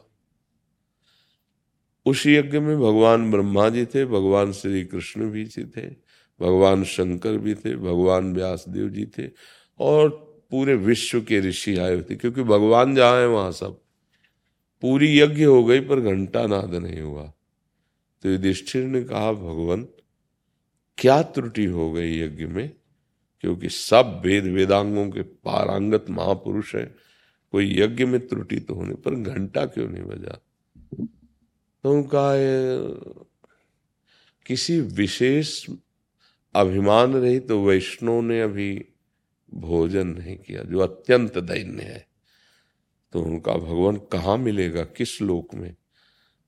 [2.06, 5.86] उस यज्ञ में भगवान ब्रह्मा जी थे, भगवान श्री कृष्ण भी जी थे,
[6.40, 9.30] भगवान शंकर भी थे, भगवान व्यासदेव जी थे,
[9.80, 10.08] और
[10.50, 13.85] पूरे विश्व के ऋषि आए थे, क्योंकि भगवान जहाँ है, वहाँ सब
[14.86, 17.32] पूरी यज्ञ हो गई, पर घंटा नाद नहीं हुआ।
[18.22, 19.88] तो युधिष्ठिर ने कहा, भगवान,
[20.98, 22.70] क्या त्रुटि हो गई यज्ञ में?
[23.40, 26.94] क्योंकि सब वेद वेदांगों के पारांगत महापुरुष हैं।
[27.52, 30.38] कोई यज्ञ में त्रुटि तो होने, पर घंटा क्यों नहीं बजा?
[31.82, 32.32] तो उनका
[34.46, 35.70] किसी विशेष
[36.54, 38.84] अभिमान रही तो वैष्णव ने अभी
[39.54, 42.05] भोजन नहीं किया, जो अत्यंत दैन्य है।
[43.12, 44.84] तो उनका भगवान कहाँ मिलेगा?
[44.84, 45.72] किस लोक में?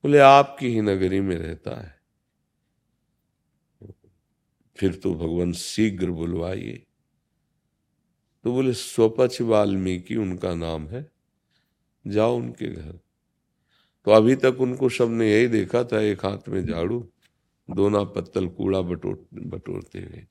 [0.02, 1.98] बोले, आपकी ही नगरी में रहता है।
[4.76, 6.86] फिर तो भगवान शीघ्र बुलवाइए।
[8.44, 11.12] तो बोले, स्वपच वाल्मीकि उनका नाम है,
[12.06, 12.98] जाओ उनके घर।
[14.04, 17.12] तो अभी तक उनको सबने यही देखा था, एक हाथ में झाड़ू,
[17.70, 20.26] दोना पत्तल कूड़ा बटोर, बटोरते हुए।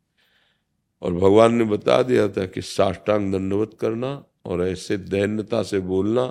[1.02, 6.26] और भगवान ने बता दिया था कि साष्टांग दंडवत करना और ऐसे दैन्यता से बोलना,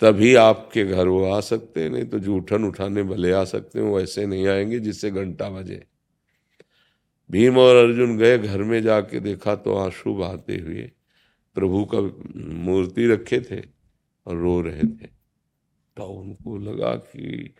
[0.00, 4.00] तभी आपके घर वो आ सकते नहीं तो जूठन उठाने भले आ सकते हैं, वो
[4.00, 5.84] ऐसे नहीं आएँगे जिससे घंटा बजे।
[7.30, 10.90] भीम और अर्जुन गए घर में जाके देखा तो आँसू बहाते हुए
[11.54, 12.00] प्रभु का
[12.64, 13.60] मूर्ति रखे थे
[14.26, 15.06] और रो रहे थे।
[15.96, 17.54] तो उनको लगा कि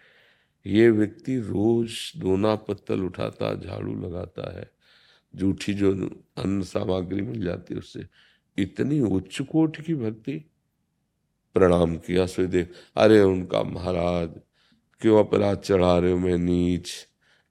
[0.66, 4.70] ये व्यक्ति रोज दोना पत्तल उठाता, झाड़ू लगाता है।
[5.34, 5.92] जूठी जो
[6.36, 8.04] अन्न सामग्री मिल जाती है उससे
[8.58, 10.50] इतनी उच्च कोट की भक्ति।
[11.54, 14.30] प्रणाम किया देख। अरे उनका महाराज,
[15.00, 16.18] क्यों अपराध चढ़ा रहे हो?
[16.18, 16.90] मैं नीच,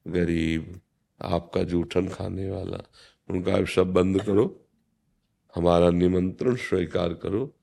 [0.08, 0.82] गरीब,
[1.22, 2.89] आपका जूठन खाने वाला।
[3.30, 4.67] उनका सब बंद करो।
[5.56, 7.56] हमारा निमंत्रण स्वीकार करो।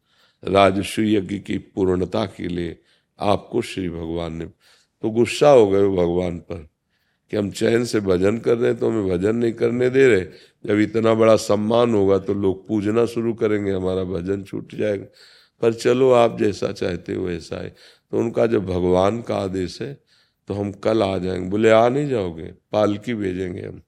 [0.44, 2.80] राजस्व यज्ञ की पूर्णता के लिए
[3.20, 4.46] आपको श्री भगवान ने
[5.02, 6.68] तो गुस्सा हो गए भगवान पर।
[7.30, 10.24] कि हम चैन से भजन कर रहे हैं तो हमें भजन नहीं करने दे रहे।
[10.66, 15.06] जब इतना बड़ा सम्मान होगा तो लोग पूजना शुरू करेंगे, हमारा भजन छूट जाएगा।
[15.60, 17.74] पर चलो, आप जैसा चाहते हो वैसा है।
[18.10, 20.00] तो उनका जब भगवान का आदेश है
[20.48, 22.52] तो हम कल आ जाएँगे। बोले, आ नहीं जाओगे?
[22.72, 23.82] पालकी भेजेंगे हम।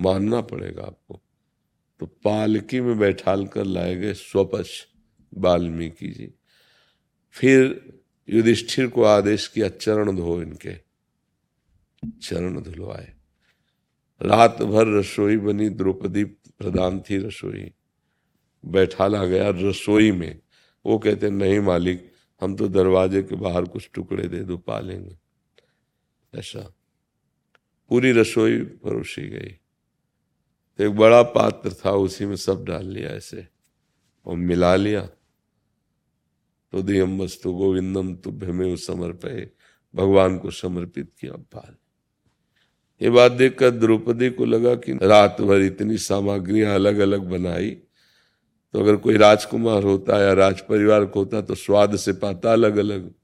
[0.00, 1.20] मानना पड़ेगा आपको।
[2.00, 4.86] तो पालकी में बैठाल कर लाए गए स्वपच
[5.34, 6.34] वाल्मीकि जी।
[7.30, 7.92] फिर
[8.28, 10.91] युधिष्ठिर को आदेश किया, चरण धो इनके।
[12.22, 13.16] चरण धुलवाए।
[14.22, 17.72] रात भर रसोई बनी, द्रौपदी प्रधान थी रसोई।
[18.64, 20.40] बैठाला गया रसोई में।
[20.86, 25.18] वो कहते, नहीं मालिक, हम तो दरवाजे के बाहर कुछ टुकड़े दे दो, पालेंगे।
[26.34, 26.74] ऐसा।
[27.88, 29.58] पूरी रसोई परोसी गई।
[30.78, 33.48] तो एक बड़ा पात्र था, उसी में सब डाल लिया ऐसे।
[34.26, 35.10] और मिला लिया।
[36.72, 39.50] तो दियम वस्तु गोविंदम तुभ्य में समर्पय।
[39.94, 41.76] भगवान को समर्पित किया, पाल।
[43.02, 47.70] ये बात देखकर द्रौपदी को लगा कि रात भर इतनी सामग्रियाँ अलग अलग बनाई
[48.72, 52.76] तो अगर कोई राजकुमार होता या राज परिवार को होता तो स्वाद से पाता अलग
[52.76, 53.14] अलग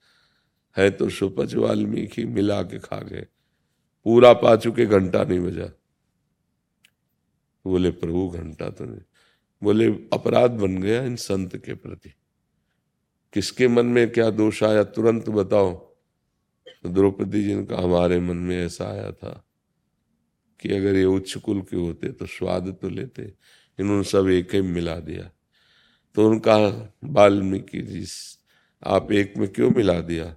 [0.76, 3.26] है तो सुपच वाल्मीकि मिला के खा गए।
[4.04, 5.64] पूरा पा चुके, घंटा नहीं बजा।
[7.66, 9.00] बोले, प्रभु, घंटा तो नहीं।
[9.62, 12.14] बोले, अपराध बन गया इन संत के प्रति।
[13.32, 15.74] किसके मन में क्या दोष आया तुरंत बताओ।
[16.82, 19.44] तो द्रौपदी जी का हमारे मन में ऐसा आया था।
[20.60, 23.32] कि अगर ये उच्च कुल के होते तो स्वाद तो लेते।
[23.80, 25.30] इन्होंने सब एक ही मिला दिया।
[26.14, 26.58] तो उनका
[27.04, 28.04] वाल्मीकि जी,
[28.84, 30.36] आप एक में क्यों मिला दिया?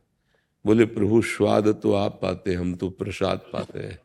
[0.66, 4.00] बोले, प्रभु, स्वाद तो आप पाते, हम तो प्रसाद पाते हैं।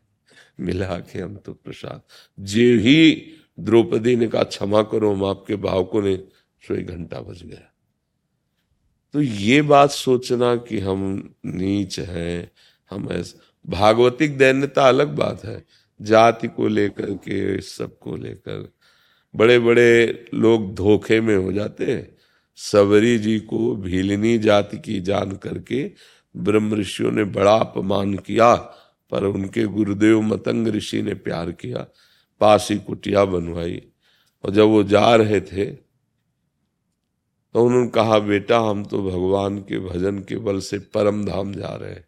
[0.61, 2.02] मिला के हम तो प्रसाद।
[2.40, 6.16] जे ही द्रौपदी ने कहा, क्षमा करो, हम आपके भावकों ने
[6.68, 7.72] सोई घंटा बज गया।
[9.12, 12.52] तो ये बात सोचना कि हम नीच हैं,
[12.90, 15.64] हम ऐसा, भागवतिक दैन्यता अलग बात है।
[16.00, 18.72] जाति को लेकर के, सबको लेकर।
[19.35, 22.16] बड़े बड़े लोग धोखे में हो जाते हैं।
[22.59, 25.90] सबरी जी को भीलनी जाति की जान करके
[26.35, 28.54] ब्रह्म ऋषियों ने बड़ा अपमान किया,
[29.12, 31.87] पर उनके गुरुदेव मतंग ऋषि ने प्यार किया,
[32.40, 33.82] पासी कुटिया बनवाई।
[34.44, 35.87] और जब वो जा रहे थे
[37.54, 41.68] तो उन्होंने कहा, बेटा, हम तो भगवान के भजन के बल से परम धाम जा
[41.76, 42.06] रहे हैं।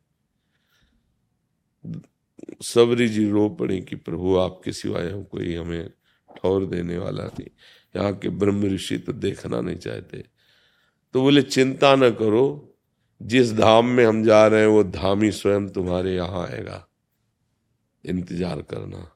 [2.63, 5.91] सबरी जी रो पड़ी कि प्रभु, आपके सिवाय हम कोई हमें
[6.37, 7.49] ठौर देने वाला नहीं।
[7.97, 10.25] यहाँ के ब्रह्म ऋषि तो देखना नहीं चाहते।
[11.13, 12.77] तो बोले, चिंता न करो,
[13.23, 16.89] जिस धाम में हम जा रहे हैं, वो धाम ही स्वयं तुम्हारे यहाँ आएगा।
[18.07, 19.15] इंतज़ार करना।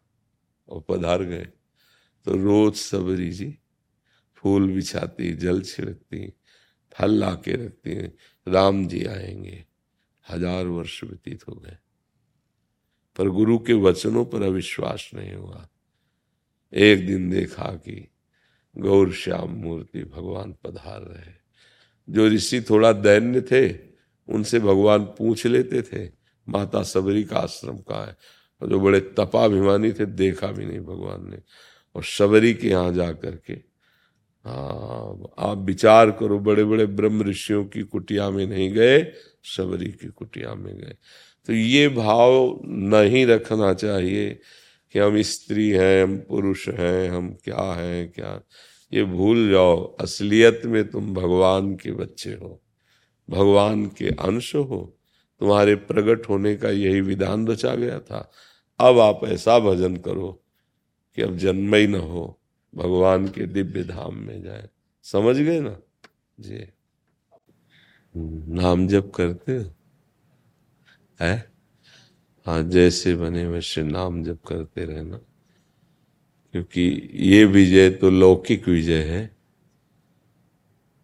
[0.69, 1.49] और पधार गए।
[2.27, 3.59] तो रोज सबरी जी
[4.37, 6.33] फूल बिछाती, जल छिड़कती,
[6.99, 7.95] फल ला के रखती
[8.53, 9.65] राम जी आएँगे।
[10.31, 11.77] हज़ार वर्ष व्यतीत हो गए।
[13.19, 15.69] पर गुरु के वचनों पर अविश्वास नहीं हुआ।
[16.73, 18.09] एक दिन देखा कि
[18.79, 21.33] गौर श्याम मूर्ति भगवान पधार रहे
[22.09, 23.79] जो ऋषि थोड़ा दैन्य थे,
[24.29, 26.11] उनसे भगवान पूछ लेते थे,
[26.49, 28.17] माता सबरी का आश्रम कहाँ है?
[28.63, 31.39] और जो बड़े तपाभिमानी थे, देखा भी नहीं भगवान ने।
[31.95, 33.73] और सबरी के यहाँ जा करके
[34.45, 39.13] हाँ आप विचार करो बड़े बड़े ब्रह्म ऋषियों की कुटिया में नहीं गए,
[39.45, 40.97] सबरी की कुटिया में गए।
[41.47, 44.41] तो ये भाव नहीं रखना चाहिए
[44.93, 48.41] कि हम स्त्री हैं, हम पुरुष हैं, हम क्या हैं, क्या।
[48.93, 52.63] ये भूल जाओ, असलियत में तुम भगवान के बच्चे हो।
[53.31, 54.99] भगवान के अंश हो।
[55.41, 58.31] तुम्हारे प्रकट होने का यही विधान रचा गया था।
[58.79, 60.43] अब आप ऐसा भजन करो
[61.17, 62.41] कि अब जन्म ही न हो,
[62.75, 64.69] भगवान के दिव्य धाम में जाए।
[65.03, 65.79] समझ गए ना?
[66.41, 66.65] जी।
[68.53, 69.75] नाम जप करते हो?
[71.23, 71.53] है?
[72.47, 75.17] हाँ जैसे बने वैसे नाम जप करते रहना।
[76.53, 79.37] क्योंकि ये विजय तो लौकिक विजय है।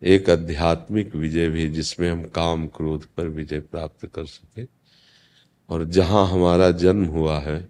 [0.02, 4.66] एक आध्यात्मिक विजय भी जिसमें हम काम क्रोध पर विजय प्राप्त कर सके।
[5.68, 7.68] और जहाँ हमारा जन्म हुआ है,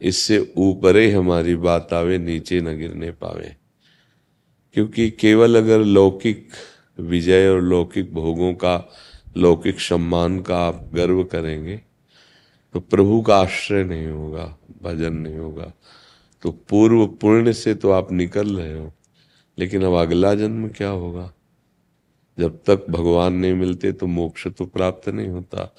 [0.00, 3.56] इससे ऊपर हमारी बात आवे नीचे न गिरने पावे।
[4.72, 6.48] क्योंकि केवल अगर लौकिक
[7.00, 8.92] विजय और लौकिक भोगों का
[9.36, 11.76] लौकिक सम्मान का आप गर्व करेंगे
[12.74, 14.44] तो प्रभु का आश्रय नहीं होगा,
[14.82, 15.72] भजन नहीं होगा।
[16.42, 18.92] तो पूर्व पुण्य से तो आप निकल रहे हो,
[19.58, 21.32] लेकिन अब अगला जन्म क्या होगा?
[22.38, 25.74] जब तक भगवान नहीं मिलते तो मोक्ष तो प्राप्त नहीं होता।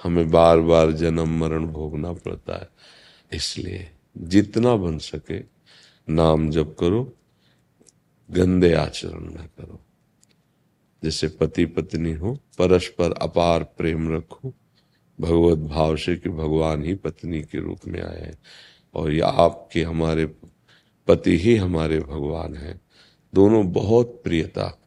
[0.00, 2.68] हमें बार बार जन्म मरण भोगना पड़ता है।
[3.32, 5.38] इसलिए जितना बन सके
[6.08, 7.12] नाम जप करो,
[8.30, 9.83] गंदे आचरण न करो।
[11.04, 14.54] जैसे पति पत्नी हो, परस्पर अपार प्रेम रखो।
[15.20, 18.38] भगवत भाव से कि भगवान ही पत्नी के रूप में आए हैं।
[18.94, 20.26] और ये आपके हमारे
[21.08, 22.80] पति ही हमारे भगवान हैं।
[23.34, 24.80] दोनों बहुत प्रियता।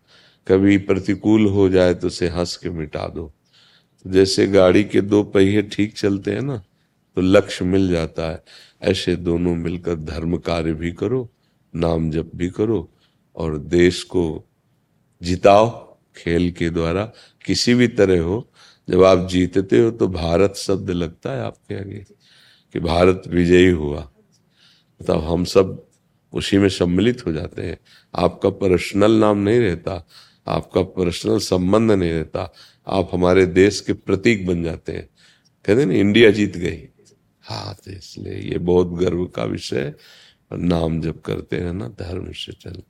[0.48, 3.34] कभी प्रतिकूल हो जाए तो उसे हंस के मिटा दो।
[4.08, 6.58] जैसे गाड़ी के दो पहिए ठीक चलते हैं ना
[7.16, 8.44] तो लक्ष्य मिल जाता है।
[8.82, 11.30] ऐसे दोनों मिलकर धर्म कार्य भी करो,
[11.76, 12.90] नाम जप भी करो
[13.36, 14.44] और देश को
[15.22, 15.87] जिताओ।
[16.18, 17.04] खेल के द्वारा
[17.46, 18.48] किसी भी तरह हो,
[18.88, 22.06] जब आप जीतते हो तो भारत शब्द लगता है आपके आगे
[22.74, 24.00] कि भारत विजयी हुआ।
[25.02, 25.84] मतलब हम सब
[26.34, 27.78] उसी में सम्मिलित हो जाते हैं।
[28.14, 30.08] आपका पर्सनल नाम नहीं रहता,
[30.48, 32.52] आपका पर्सनल संबंध नहीं रहता,
[32.88, 35.08] आप हमारे देश के प्रतीक बन जाते हैं।
[35.66, 36.84] कहते ना, इंडिया जीत गई।
[37.44, 39.96] हाँ तो इसलिए ये बहुत गर्व का विषय है।
[40.54, 42.82] नाम जब करते हैं ना, धर्म से चल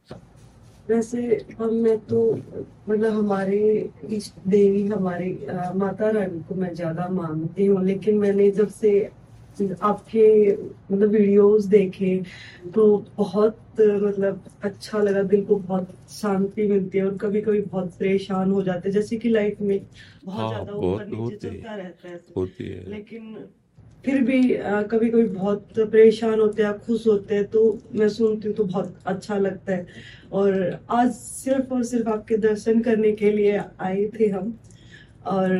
[0.89, 1.21] वैसे
[1.59, 3.59] हम मैं तो मतलब हमारे
[4.09, 5.29] इष्ट देवी हमारे
[5.75, 8.91] माता रानी को मैं ज़्यादा मानती हूँ लेकिन मैंने जब से
[9.83, 12.15] आपके मतलब वीडियोस देखे
[12.75, 12.85] तो
[13.17, 18.51] बहुत मतलब अच्छा लगा दिल को बहुत शांति मिलती है और कभी कभी बहुत परेशान
[18.51, 19.79] हो जाते हैं जैसे कि लाइफ में
[20.25, 23.35] बहुत हाँ, ज़्यादा ऊपर नीचे चलता रहता है होती है। लेकिन
[24.05, 27.61] फिर भी आ, कभी कभी बहुत परेशान होते हैं खुश होते हैं तो
[27.95, 29.85] मैं सुनती हूँ तो बहुत अच्छा लगता है।
[30.33, 34.57] और आज सिर्फ़ और सिर्फ़ आपके दर्शन करने के लिए आए थे हम
[35.27, 35.53] और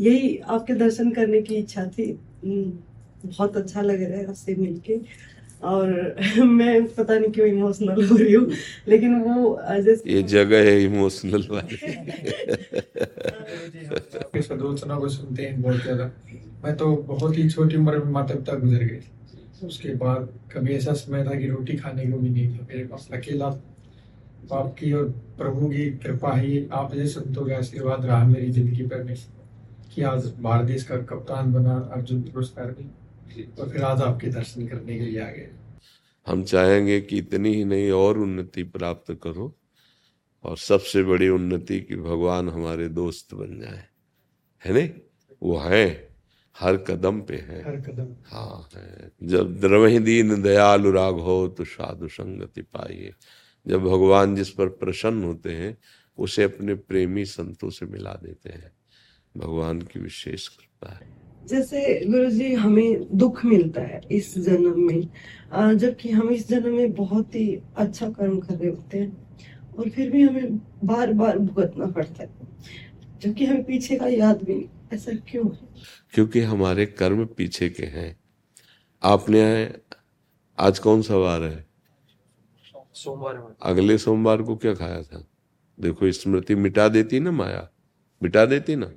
[0.00, 2.12] यही आपके दर्शन करने की इच्छा थी।
[2.44, 5.00] बहुत अच्छा लग रहा है आपसे मिलके।
[5.64, 5.92] और
[6.46, 8.46] मैं पता नहीं क्यों इमोशनल हो रही हूँ
[8.88, 11.76] लेकिन वो जैसे ये जगह है इमोशनल वाली।
[14.16, 16.10] आपके को सुनते हैं बहुत ज़्यादा।
[16.64, 20.74] मैं तो बहुत ही छोटी उम्र में माता पिता गुजर गए। थे उसके बाद कभी
[20.74, 24.92] ऐसा समय था कि रोटी खाने को भी नहीं था। मेरे पास अकेला तो आपकी
[24.92, 29.16] और प्रभु की कृपा ही आप जैसे संतों का आशीर्वाद रहा मेरी ज़िंदगी पर में
[29.94, 34.66] कि आज भारत देश का कप्तान बना अर्जुन पुरस्कार में और फिर आज आपके दर्शन
[34.66, 35.48] करने के लिए आ गए।
[36.26, 39.54] हम चाहेंगे कि इतनी ही नहीं और उन्नति प्राप्त करो
[40.44, 43.84] और सबसे बड़ी उन्नति कि भगवान हमारे दोस्त बन जाए।
[44.64, 44.88] है नहीं?
[45.42, 46.05] वो हैं।
[46.56, 51.64] हर कदम पे है। हर कदम हाँ है। जब द्रवहि दीन दयालु राग हो तो
[51.66, 53.12] साधु संगति पाइए।
[53.66, 55.76] जब भगवान जिस पर प्रसन्न होते हैं
[56.18, 58.72] उसे अपने प्रेमी संतों से मिला देते हैं।
[59.34, 61.08] भगवान की विशेष कृपा है।
[61.46, 66.92] जैसे गुरु जी हमें दुख मिलता है इस जन्म में। जबकि हम इस जन्म में
[66.92, 67.46] बहुत ही
[67.76, 72.30] अच्छा कर्म कर रहे होते हैं और फिर भी हमें बार बार भुगतना पड़ता है।
[73.22, 75.68] जबकि हमें पीछे का याद भी नहीं। ऐसा क्यों है?
[76.14, 78.20] क्योंकि हमारे कर्म पीछे के हैं।
[79.02, 79.80] आपने आए
[80.58, 81.66] आज कौन सा वार है?
[82.94, 85.28] सोमवार अगले सोमवार को क्या खाया था?
[85.80, 87.70] देखो स्मृति मिटा देती ना माया?
[88.22, 88.92] मिटा देती ना?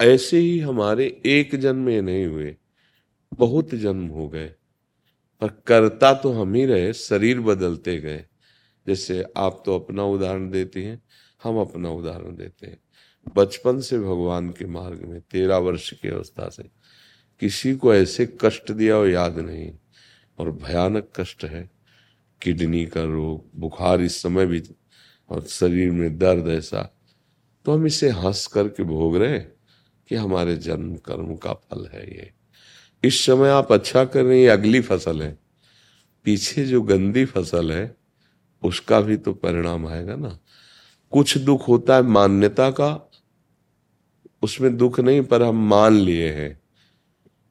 [0.00, 2.56] ऐसे ही हमारे एक जन्म में नहीं हुए।
[3.34, 4.48] बहुत जन्म हो गए।
[5.40, 8.26] पर करता तो हम ही रहे शरीर बदलते गए।
[8.86, 11.02] जैसे आप तो अपना उदाहरण देती हैं
[11.44, 12.83] हम अपना उदाहरण देते हैं।
[13.36, 16.62] बचपन से भगवान के मार्ग में, तेरह वर्ष की अवस्था से,
[17.40, 19.72] किसी को ऐसे कष्ट दिया हो याद नहीं।
[20.38, 21.70] और भयानक कष्ट है,
[22.42, 24.62] किडनी का रोग, बुखार इस समय भी
[25.28, 27.00] और शरीर में दर्द ऐसा।
[27.64, 29.52] तो हम इसे हंस करके भोग रहे हैं
[30.08, 32.32] कि हमारे जन्म कर्म का फल है ये।
[33.04, 35.38] इस समय आप अच्छा कर रहे हैं अगली फ़सल है।
[36.24, 37.96] पीछे जो गंदी फ़सल है,
[38.62, 40.38] उसका भी तो परिणाम आएगा ना।
[41.10, 43.10] कुछ दुख होता है मान्यता का
[44.44, 46.60] उसमें दुख नहीं, पर हम मान लिए हैं।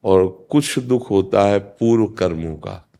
[0.04, 2.90] और कुछ दुख होता है पूर्व कर्मों का।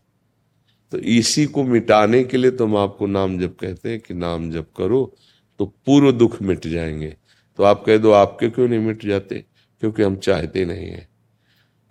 [0.91, 4.51] तो इसी को मिटाने के लिए तो हम आपको नाम जप कहते हैं कि नाम
[4.51, 5.17] जप करो
[5.59, 7.17] तो पूर्व दुख मिट जाएँगे।
[7.57, 9.45] तो आप कह दो, आपके क्यों नहीं मिट जाते?
[9.81, 11.09] क्योंकि हम चाहते नहीं हैं।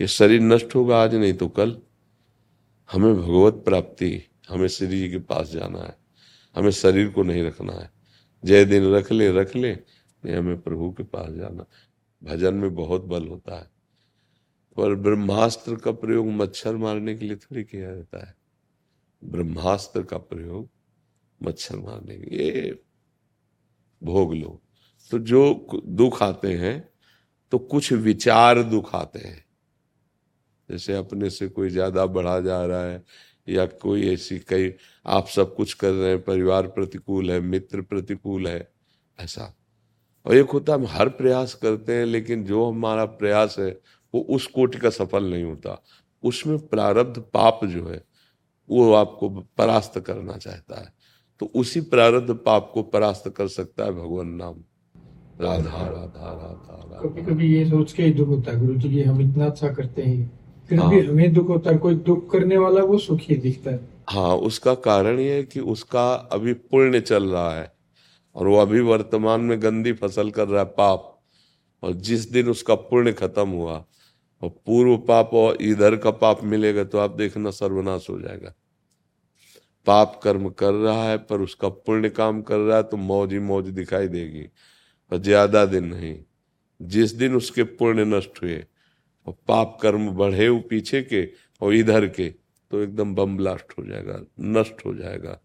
[0.02, 1.78] ये शरीर नष्ट होगा आज, नहीं तो कल।
[2.92, 5.98] हमें भगवत प्राप्ति, हमें श्री जी के पास जाना है।
[6.56, 7.92] हमें शरीर को नहीं रखना है।
[8.46, 9.74] जय दिन रख ले रख ले,
[10.26, 11.66] नहीं, हमें प्रभु के पास जाना।
[12.24, 13.72] भजन में बहुत बल होता है।
[14.78, 18.36] पर ब्रह्मास्त्र का प्रयोग मच्छर मारने के लिए थोड़ी किया जाता है।
[19.22, 20.70] ब्रह्मास्त्र का प्रयोग
[21.42, 22.72] मच्छर मारने के लिए।
[24.02, 24.60] भोग लो।
[25.12, 26.90] तो जो दुख आते हैं
[27.52, 29.44] तो कुछ विचार दुख आते हैं।
[30.70, 33.04] जैसे अपने से कोई ज़्यादा बढ़ा जा रहा है,
[33.48, 34.74] या कोई ऐसी कई,
[35.06, 38.72] आप सब कुछ कर रहे हैं, परिवार प्रतिकूल है, मित्र प्रतिकूल है,
[39.18, 39.54] ऐसा।
[40.26, 43.80] और एक होता हम हर प्रयास करते हैं लेकिन जो हमारा प्रयास है
[44.14, 45.82] वो उस कोटि का सफल नहीं होता।
[46.24, 48.04] उसमें प्रारब्ध पाप जो है
[48.70, 50.94] वो आपको परास्त करना चाहता है।
[51.40, 54.56] तो उसी प्रारब्ध पाप को परास्त कर सकता है भगवान नाम।
[55.42, 59.02] राधा राधा राधा राधा। कभी कभी ये सोच के ही दुख होता है गुरु जी
[59.04, 60.32] हम इतना अच्छा करते हैं।
[60.70, 63.80] फिर हाँ। भी हमें दुख होता है कोई दुख करने वाला वो सुखी दिखता है।
[64.10, 67.74] हाँ उसका कारण ये है कि उसका अभी पुण्य चल रहा है।
[68.36, 71.10] और वो अभी वर्तमान में गंदी फ़सल कर रहा है पाप।
[71.84, 73.74] और जिस दिन उसका पुण्य खत्म हुआ,
[74.42, 78.54] और पूर्व पाप और इधर का पाप मिलेगा तो आप देखना सर्वनाश हो जाएगा।
[79.88, 83.40] पाप कर्म कर रहा है, पर उसका पुण्य काम कर रहा है तो मौज ही
[83.42, 84.44] मौज दिखाई देगी।
[85.12, 86.16] पर ज़्यादा दिन नहीं,
[86.80, 88.64] जिस दिन उसके पुण्य नष्ट हुए,
[89.28, 91.28] और पाप कर्म बढ़े पीछे के
[91.62, 95.40] और इधर के तो एकदम बम ब्लास्ट हो जाएगा, नष्ट हो जाएगा।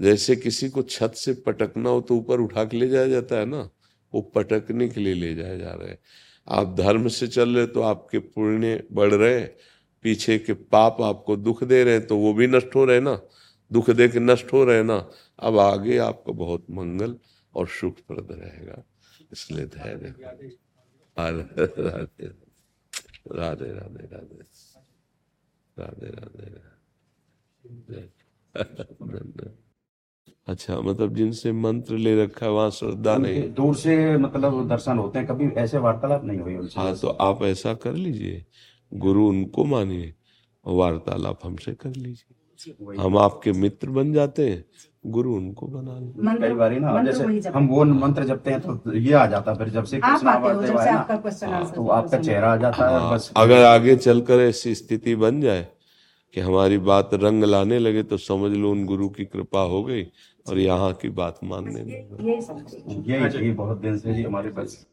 [0.00, 3.44] जैसे किसी को छत से पटकना हो तो ऊपर उठा के ले जाया जाता है
[3.44, 3.70] ना?
[4.14, 5.98] वो पटकने के लिए ले जाया जा रहे हैं।
[6.48, 9.40] आप धर्म से चल रहे तो आपके पुण्य बढ़ रहे
[10.02, 13.20] पीछे के पाप आपको दुख दे रहे हैं तो वो भी नष्ट हो रहे ना?
[13.72, 15.10] दुख दे के नष्ट हो रहे ना?
[15.38, 17.16] अब आगे आपका बहुत मंगल
[17.54, 18.82] और सुखप्रद रहेगा।
[19.32, 20.14] इसलिए धैर्य।
[21.18, 22.28] राधे
[23.28, 24.42] राधे राधे राधे।
[25.78, 26.88] राधे राधे राधे।
[29.02, 29.67] धन्यवाद।
[30.48, 35.18] अच्छा मतलब जिनसे मंत्र ले रखा है वहाँ श्रद्धा नहीं दूर से मतलब दर्शन होते
[35.18, 38.44] हैं कभी ऐसे वार्तालाप नहीं हुई उनसे। हाँ तो आप ऐसा कर लीजिए
[38.92, 40.14] गुरु उनको मानिए
[40.66, 44.64] और वार्तालाप हमसे कर लीजिए। हम आपके मित्र बन जाते हैं
[45.06, 49.12] गुरु उनको बना लें। कई बार ना जैसे हम वो मंत्र जपते हैं तो ये
[49.12, 52.88] आ जाता है फिर जब से कृष्ण वासुदेव है ना तो आपका चेहरा आ जाता
[52.88, 55.66] है बस। अगर आगे चलकर ऐसी स्थिति बन जाए
[56.34, 60.02] कि हमारी बात रंग लाने लगे तो समझ लो उन गुरु की कृपा हो गई
[60.46, 64.86] और यहाँ की बात मानने लगे। ये ये बहुत दिन से जी हमारे बस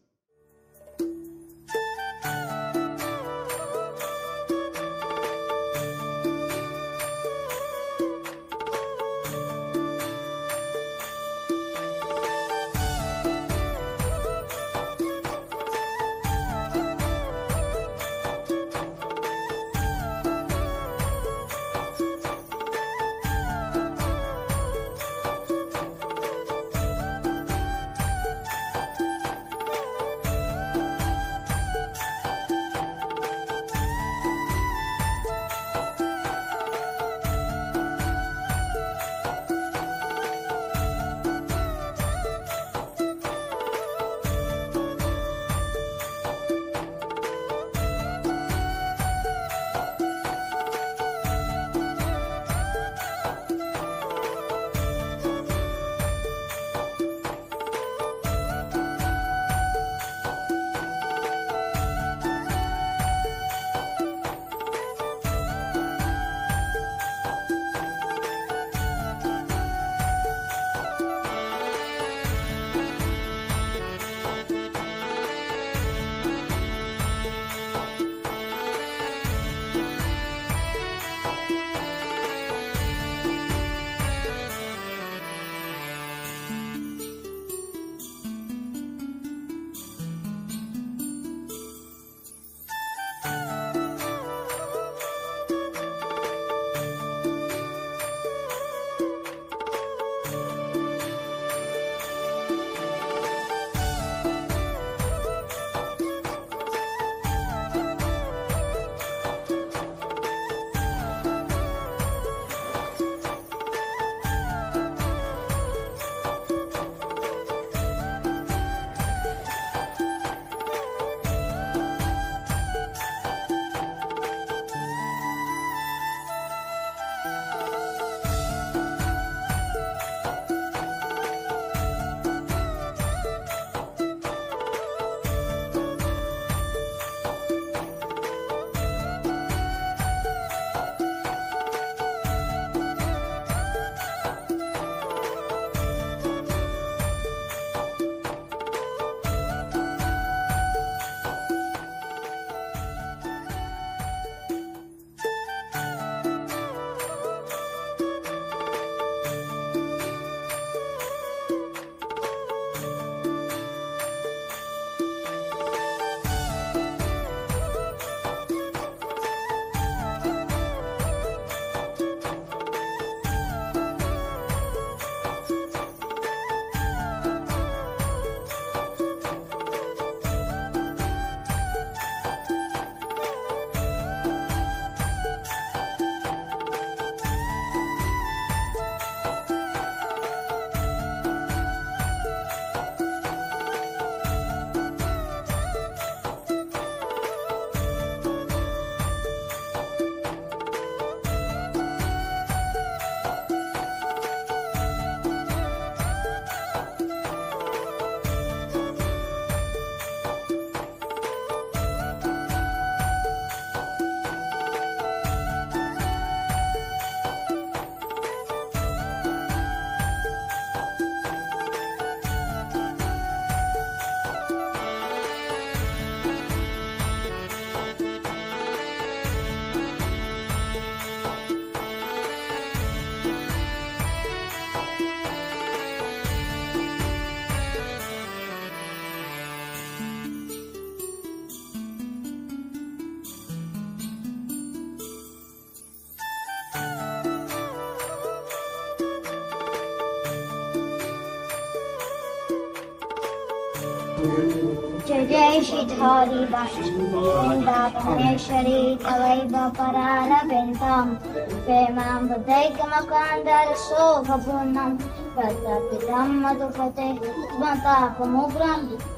[262.28, 264.92] बुद्धैकमकान्दरशोभपूर्णं
[265.36, 267.08] प्रतपितं मधुपते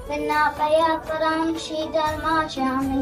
[0.10, 3.02] पिन्नाकयात्परां श्रीधर्माश्यामि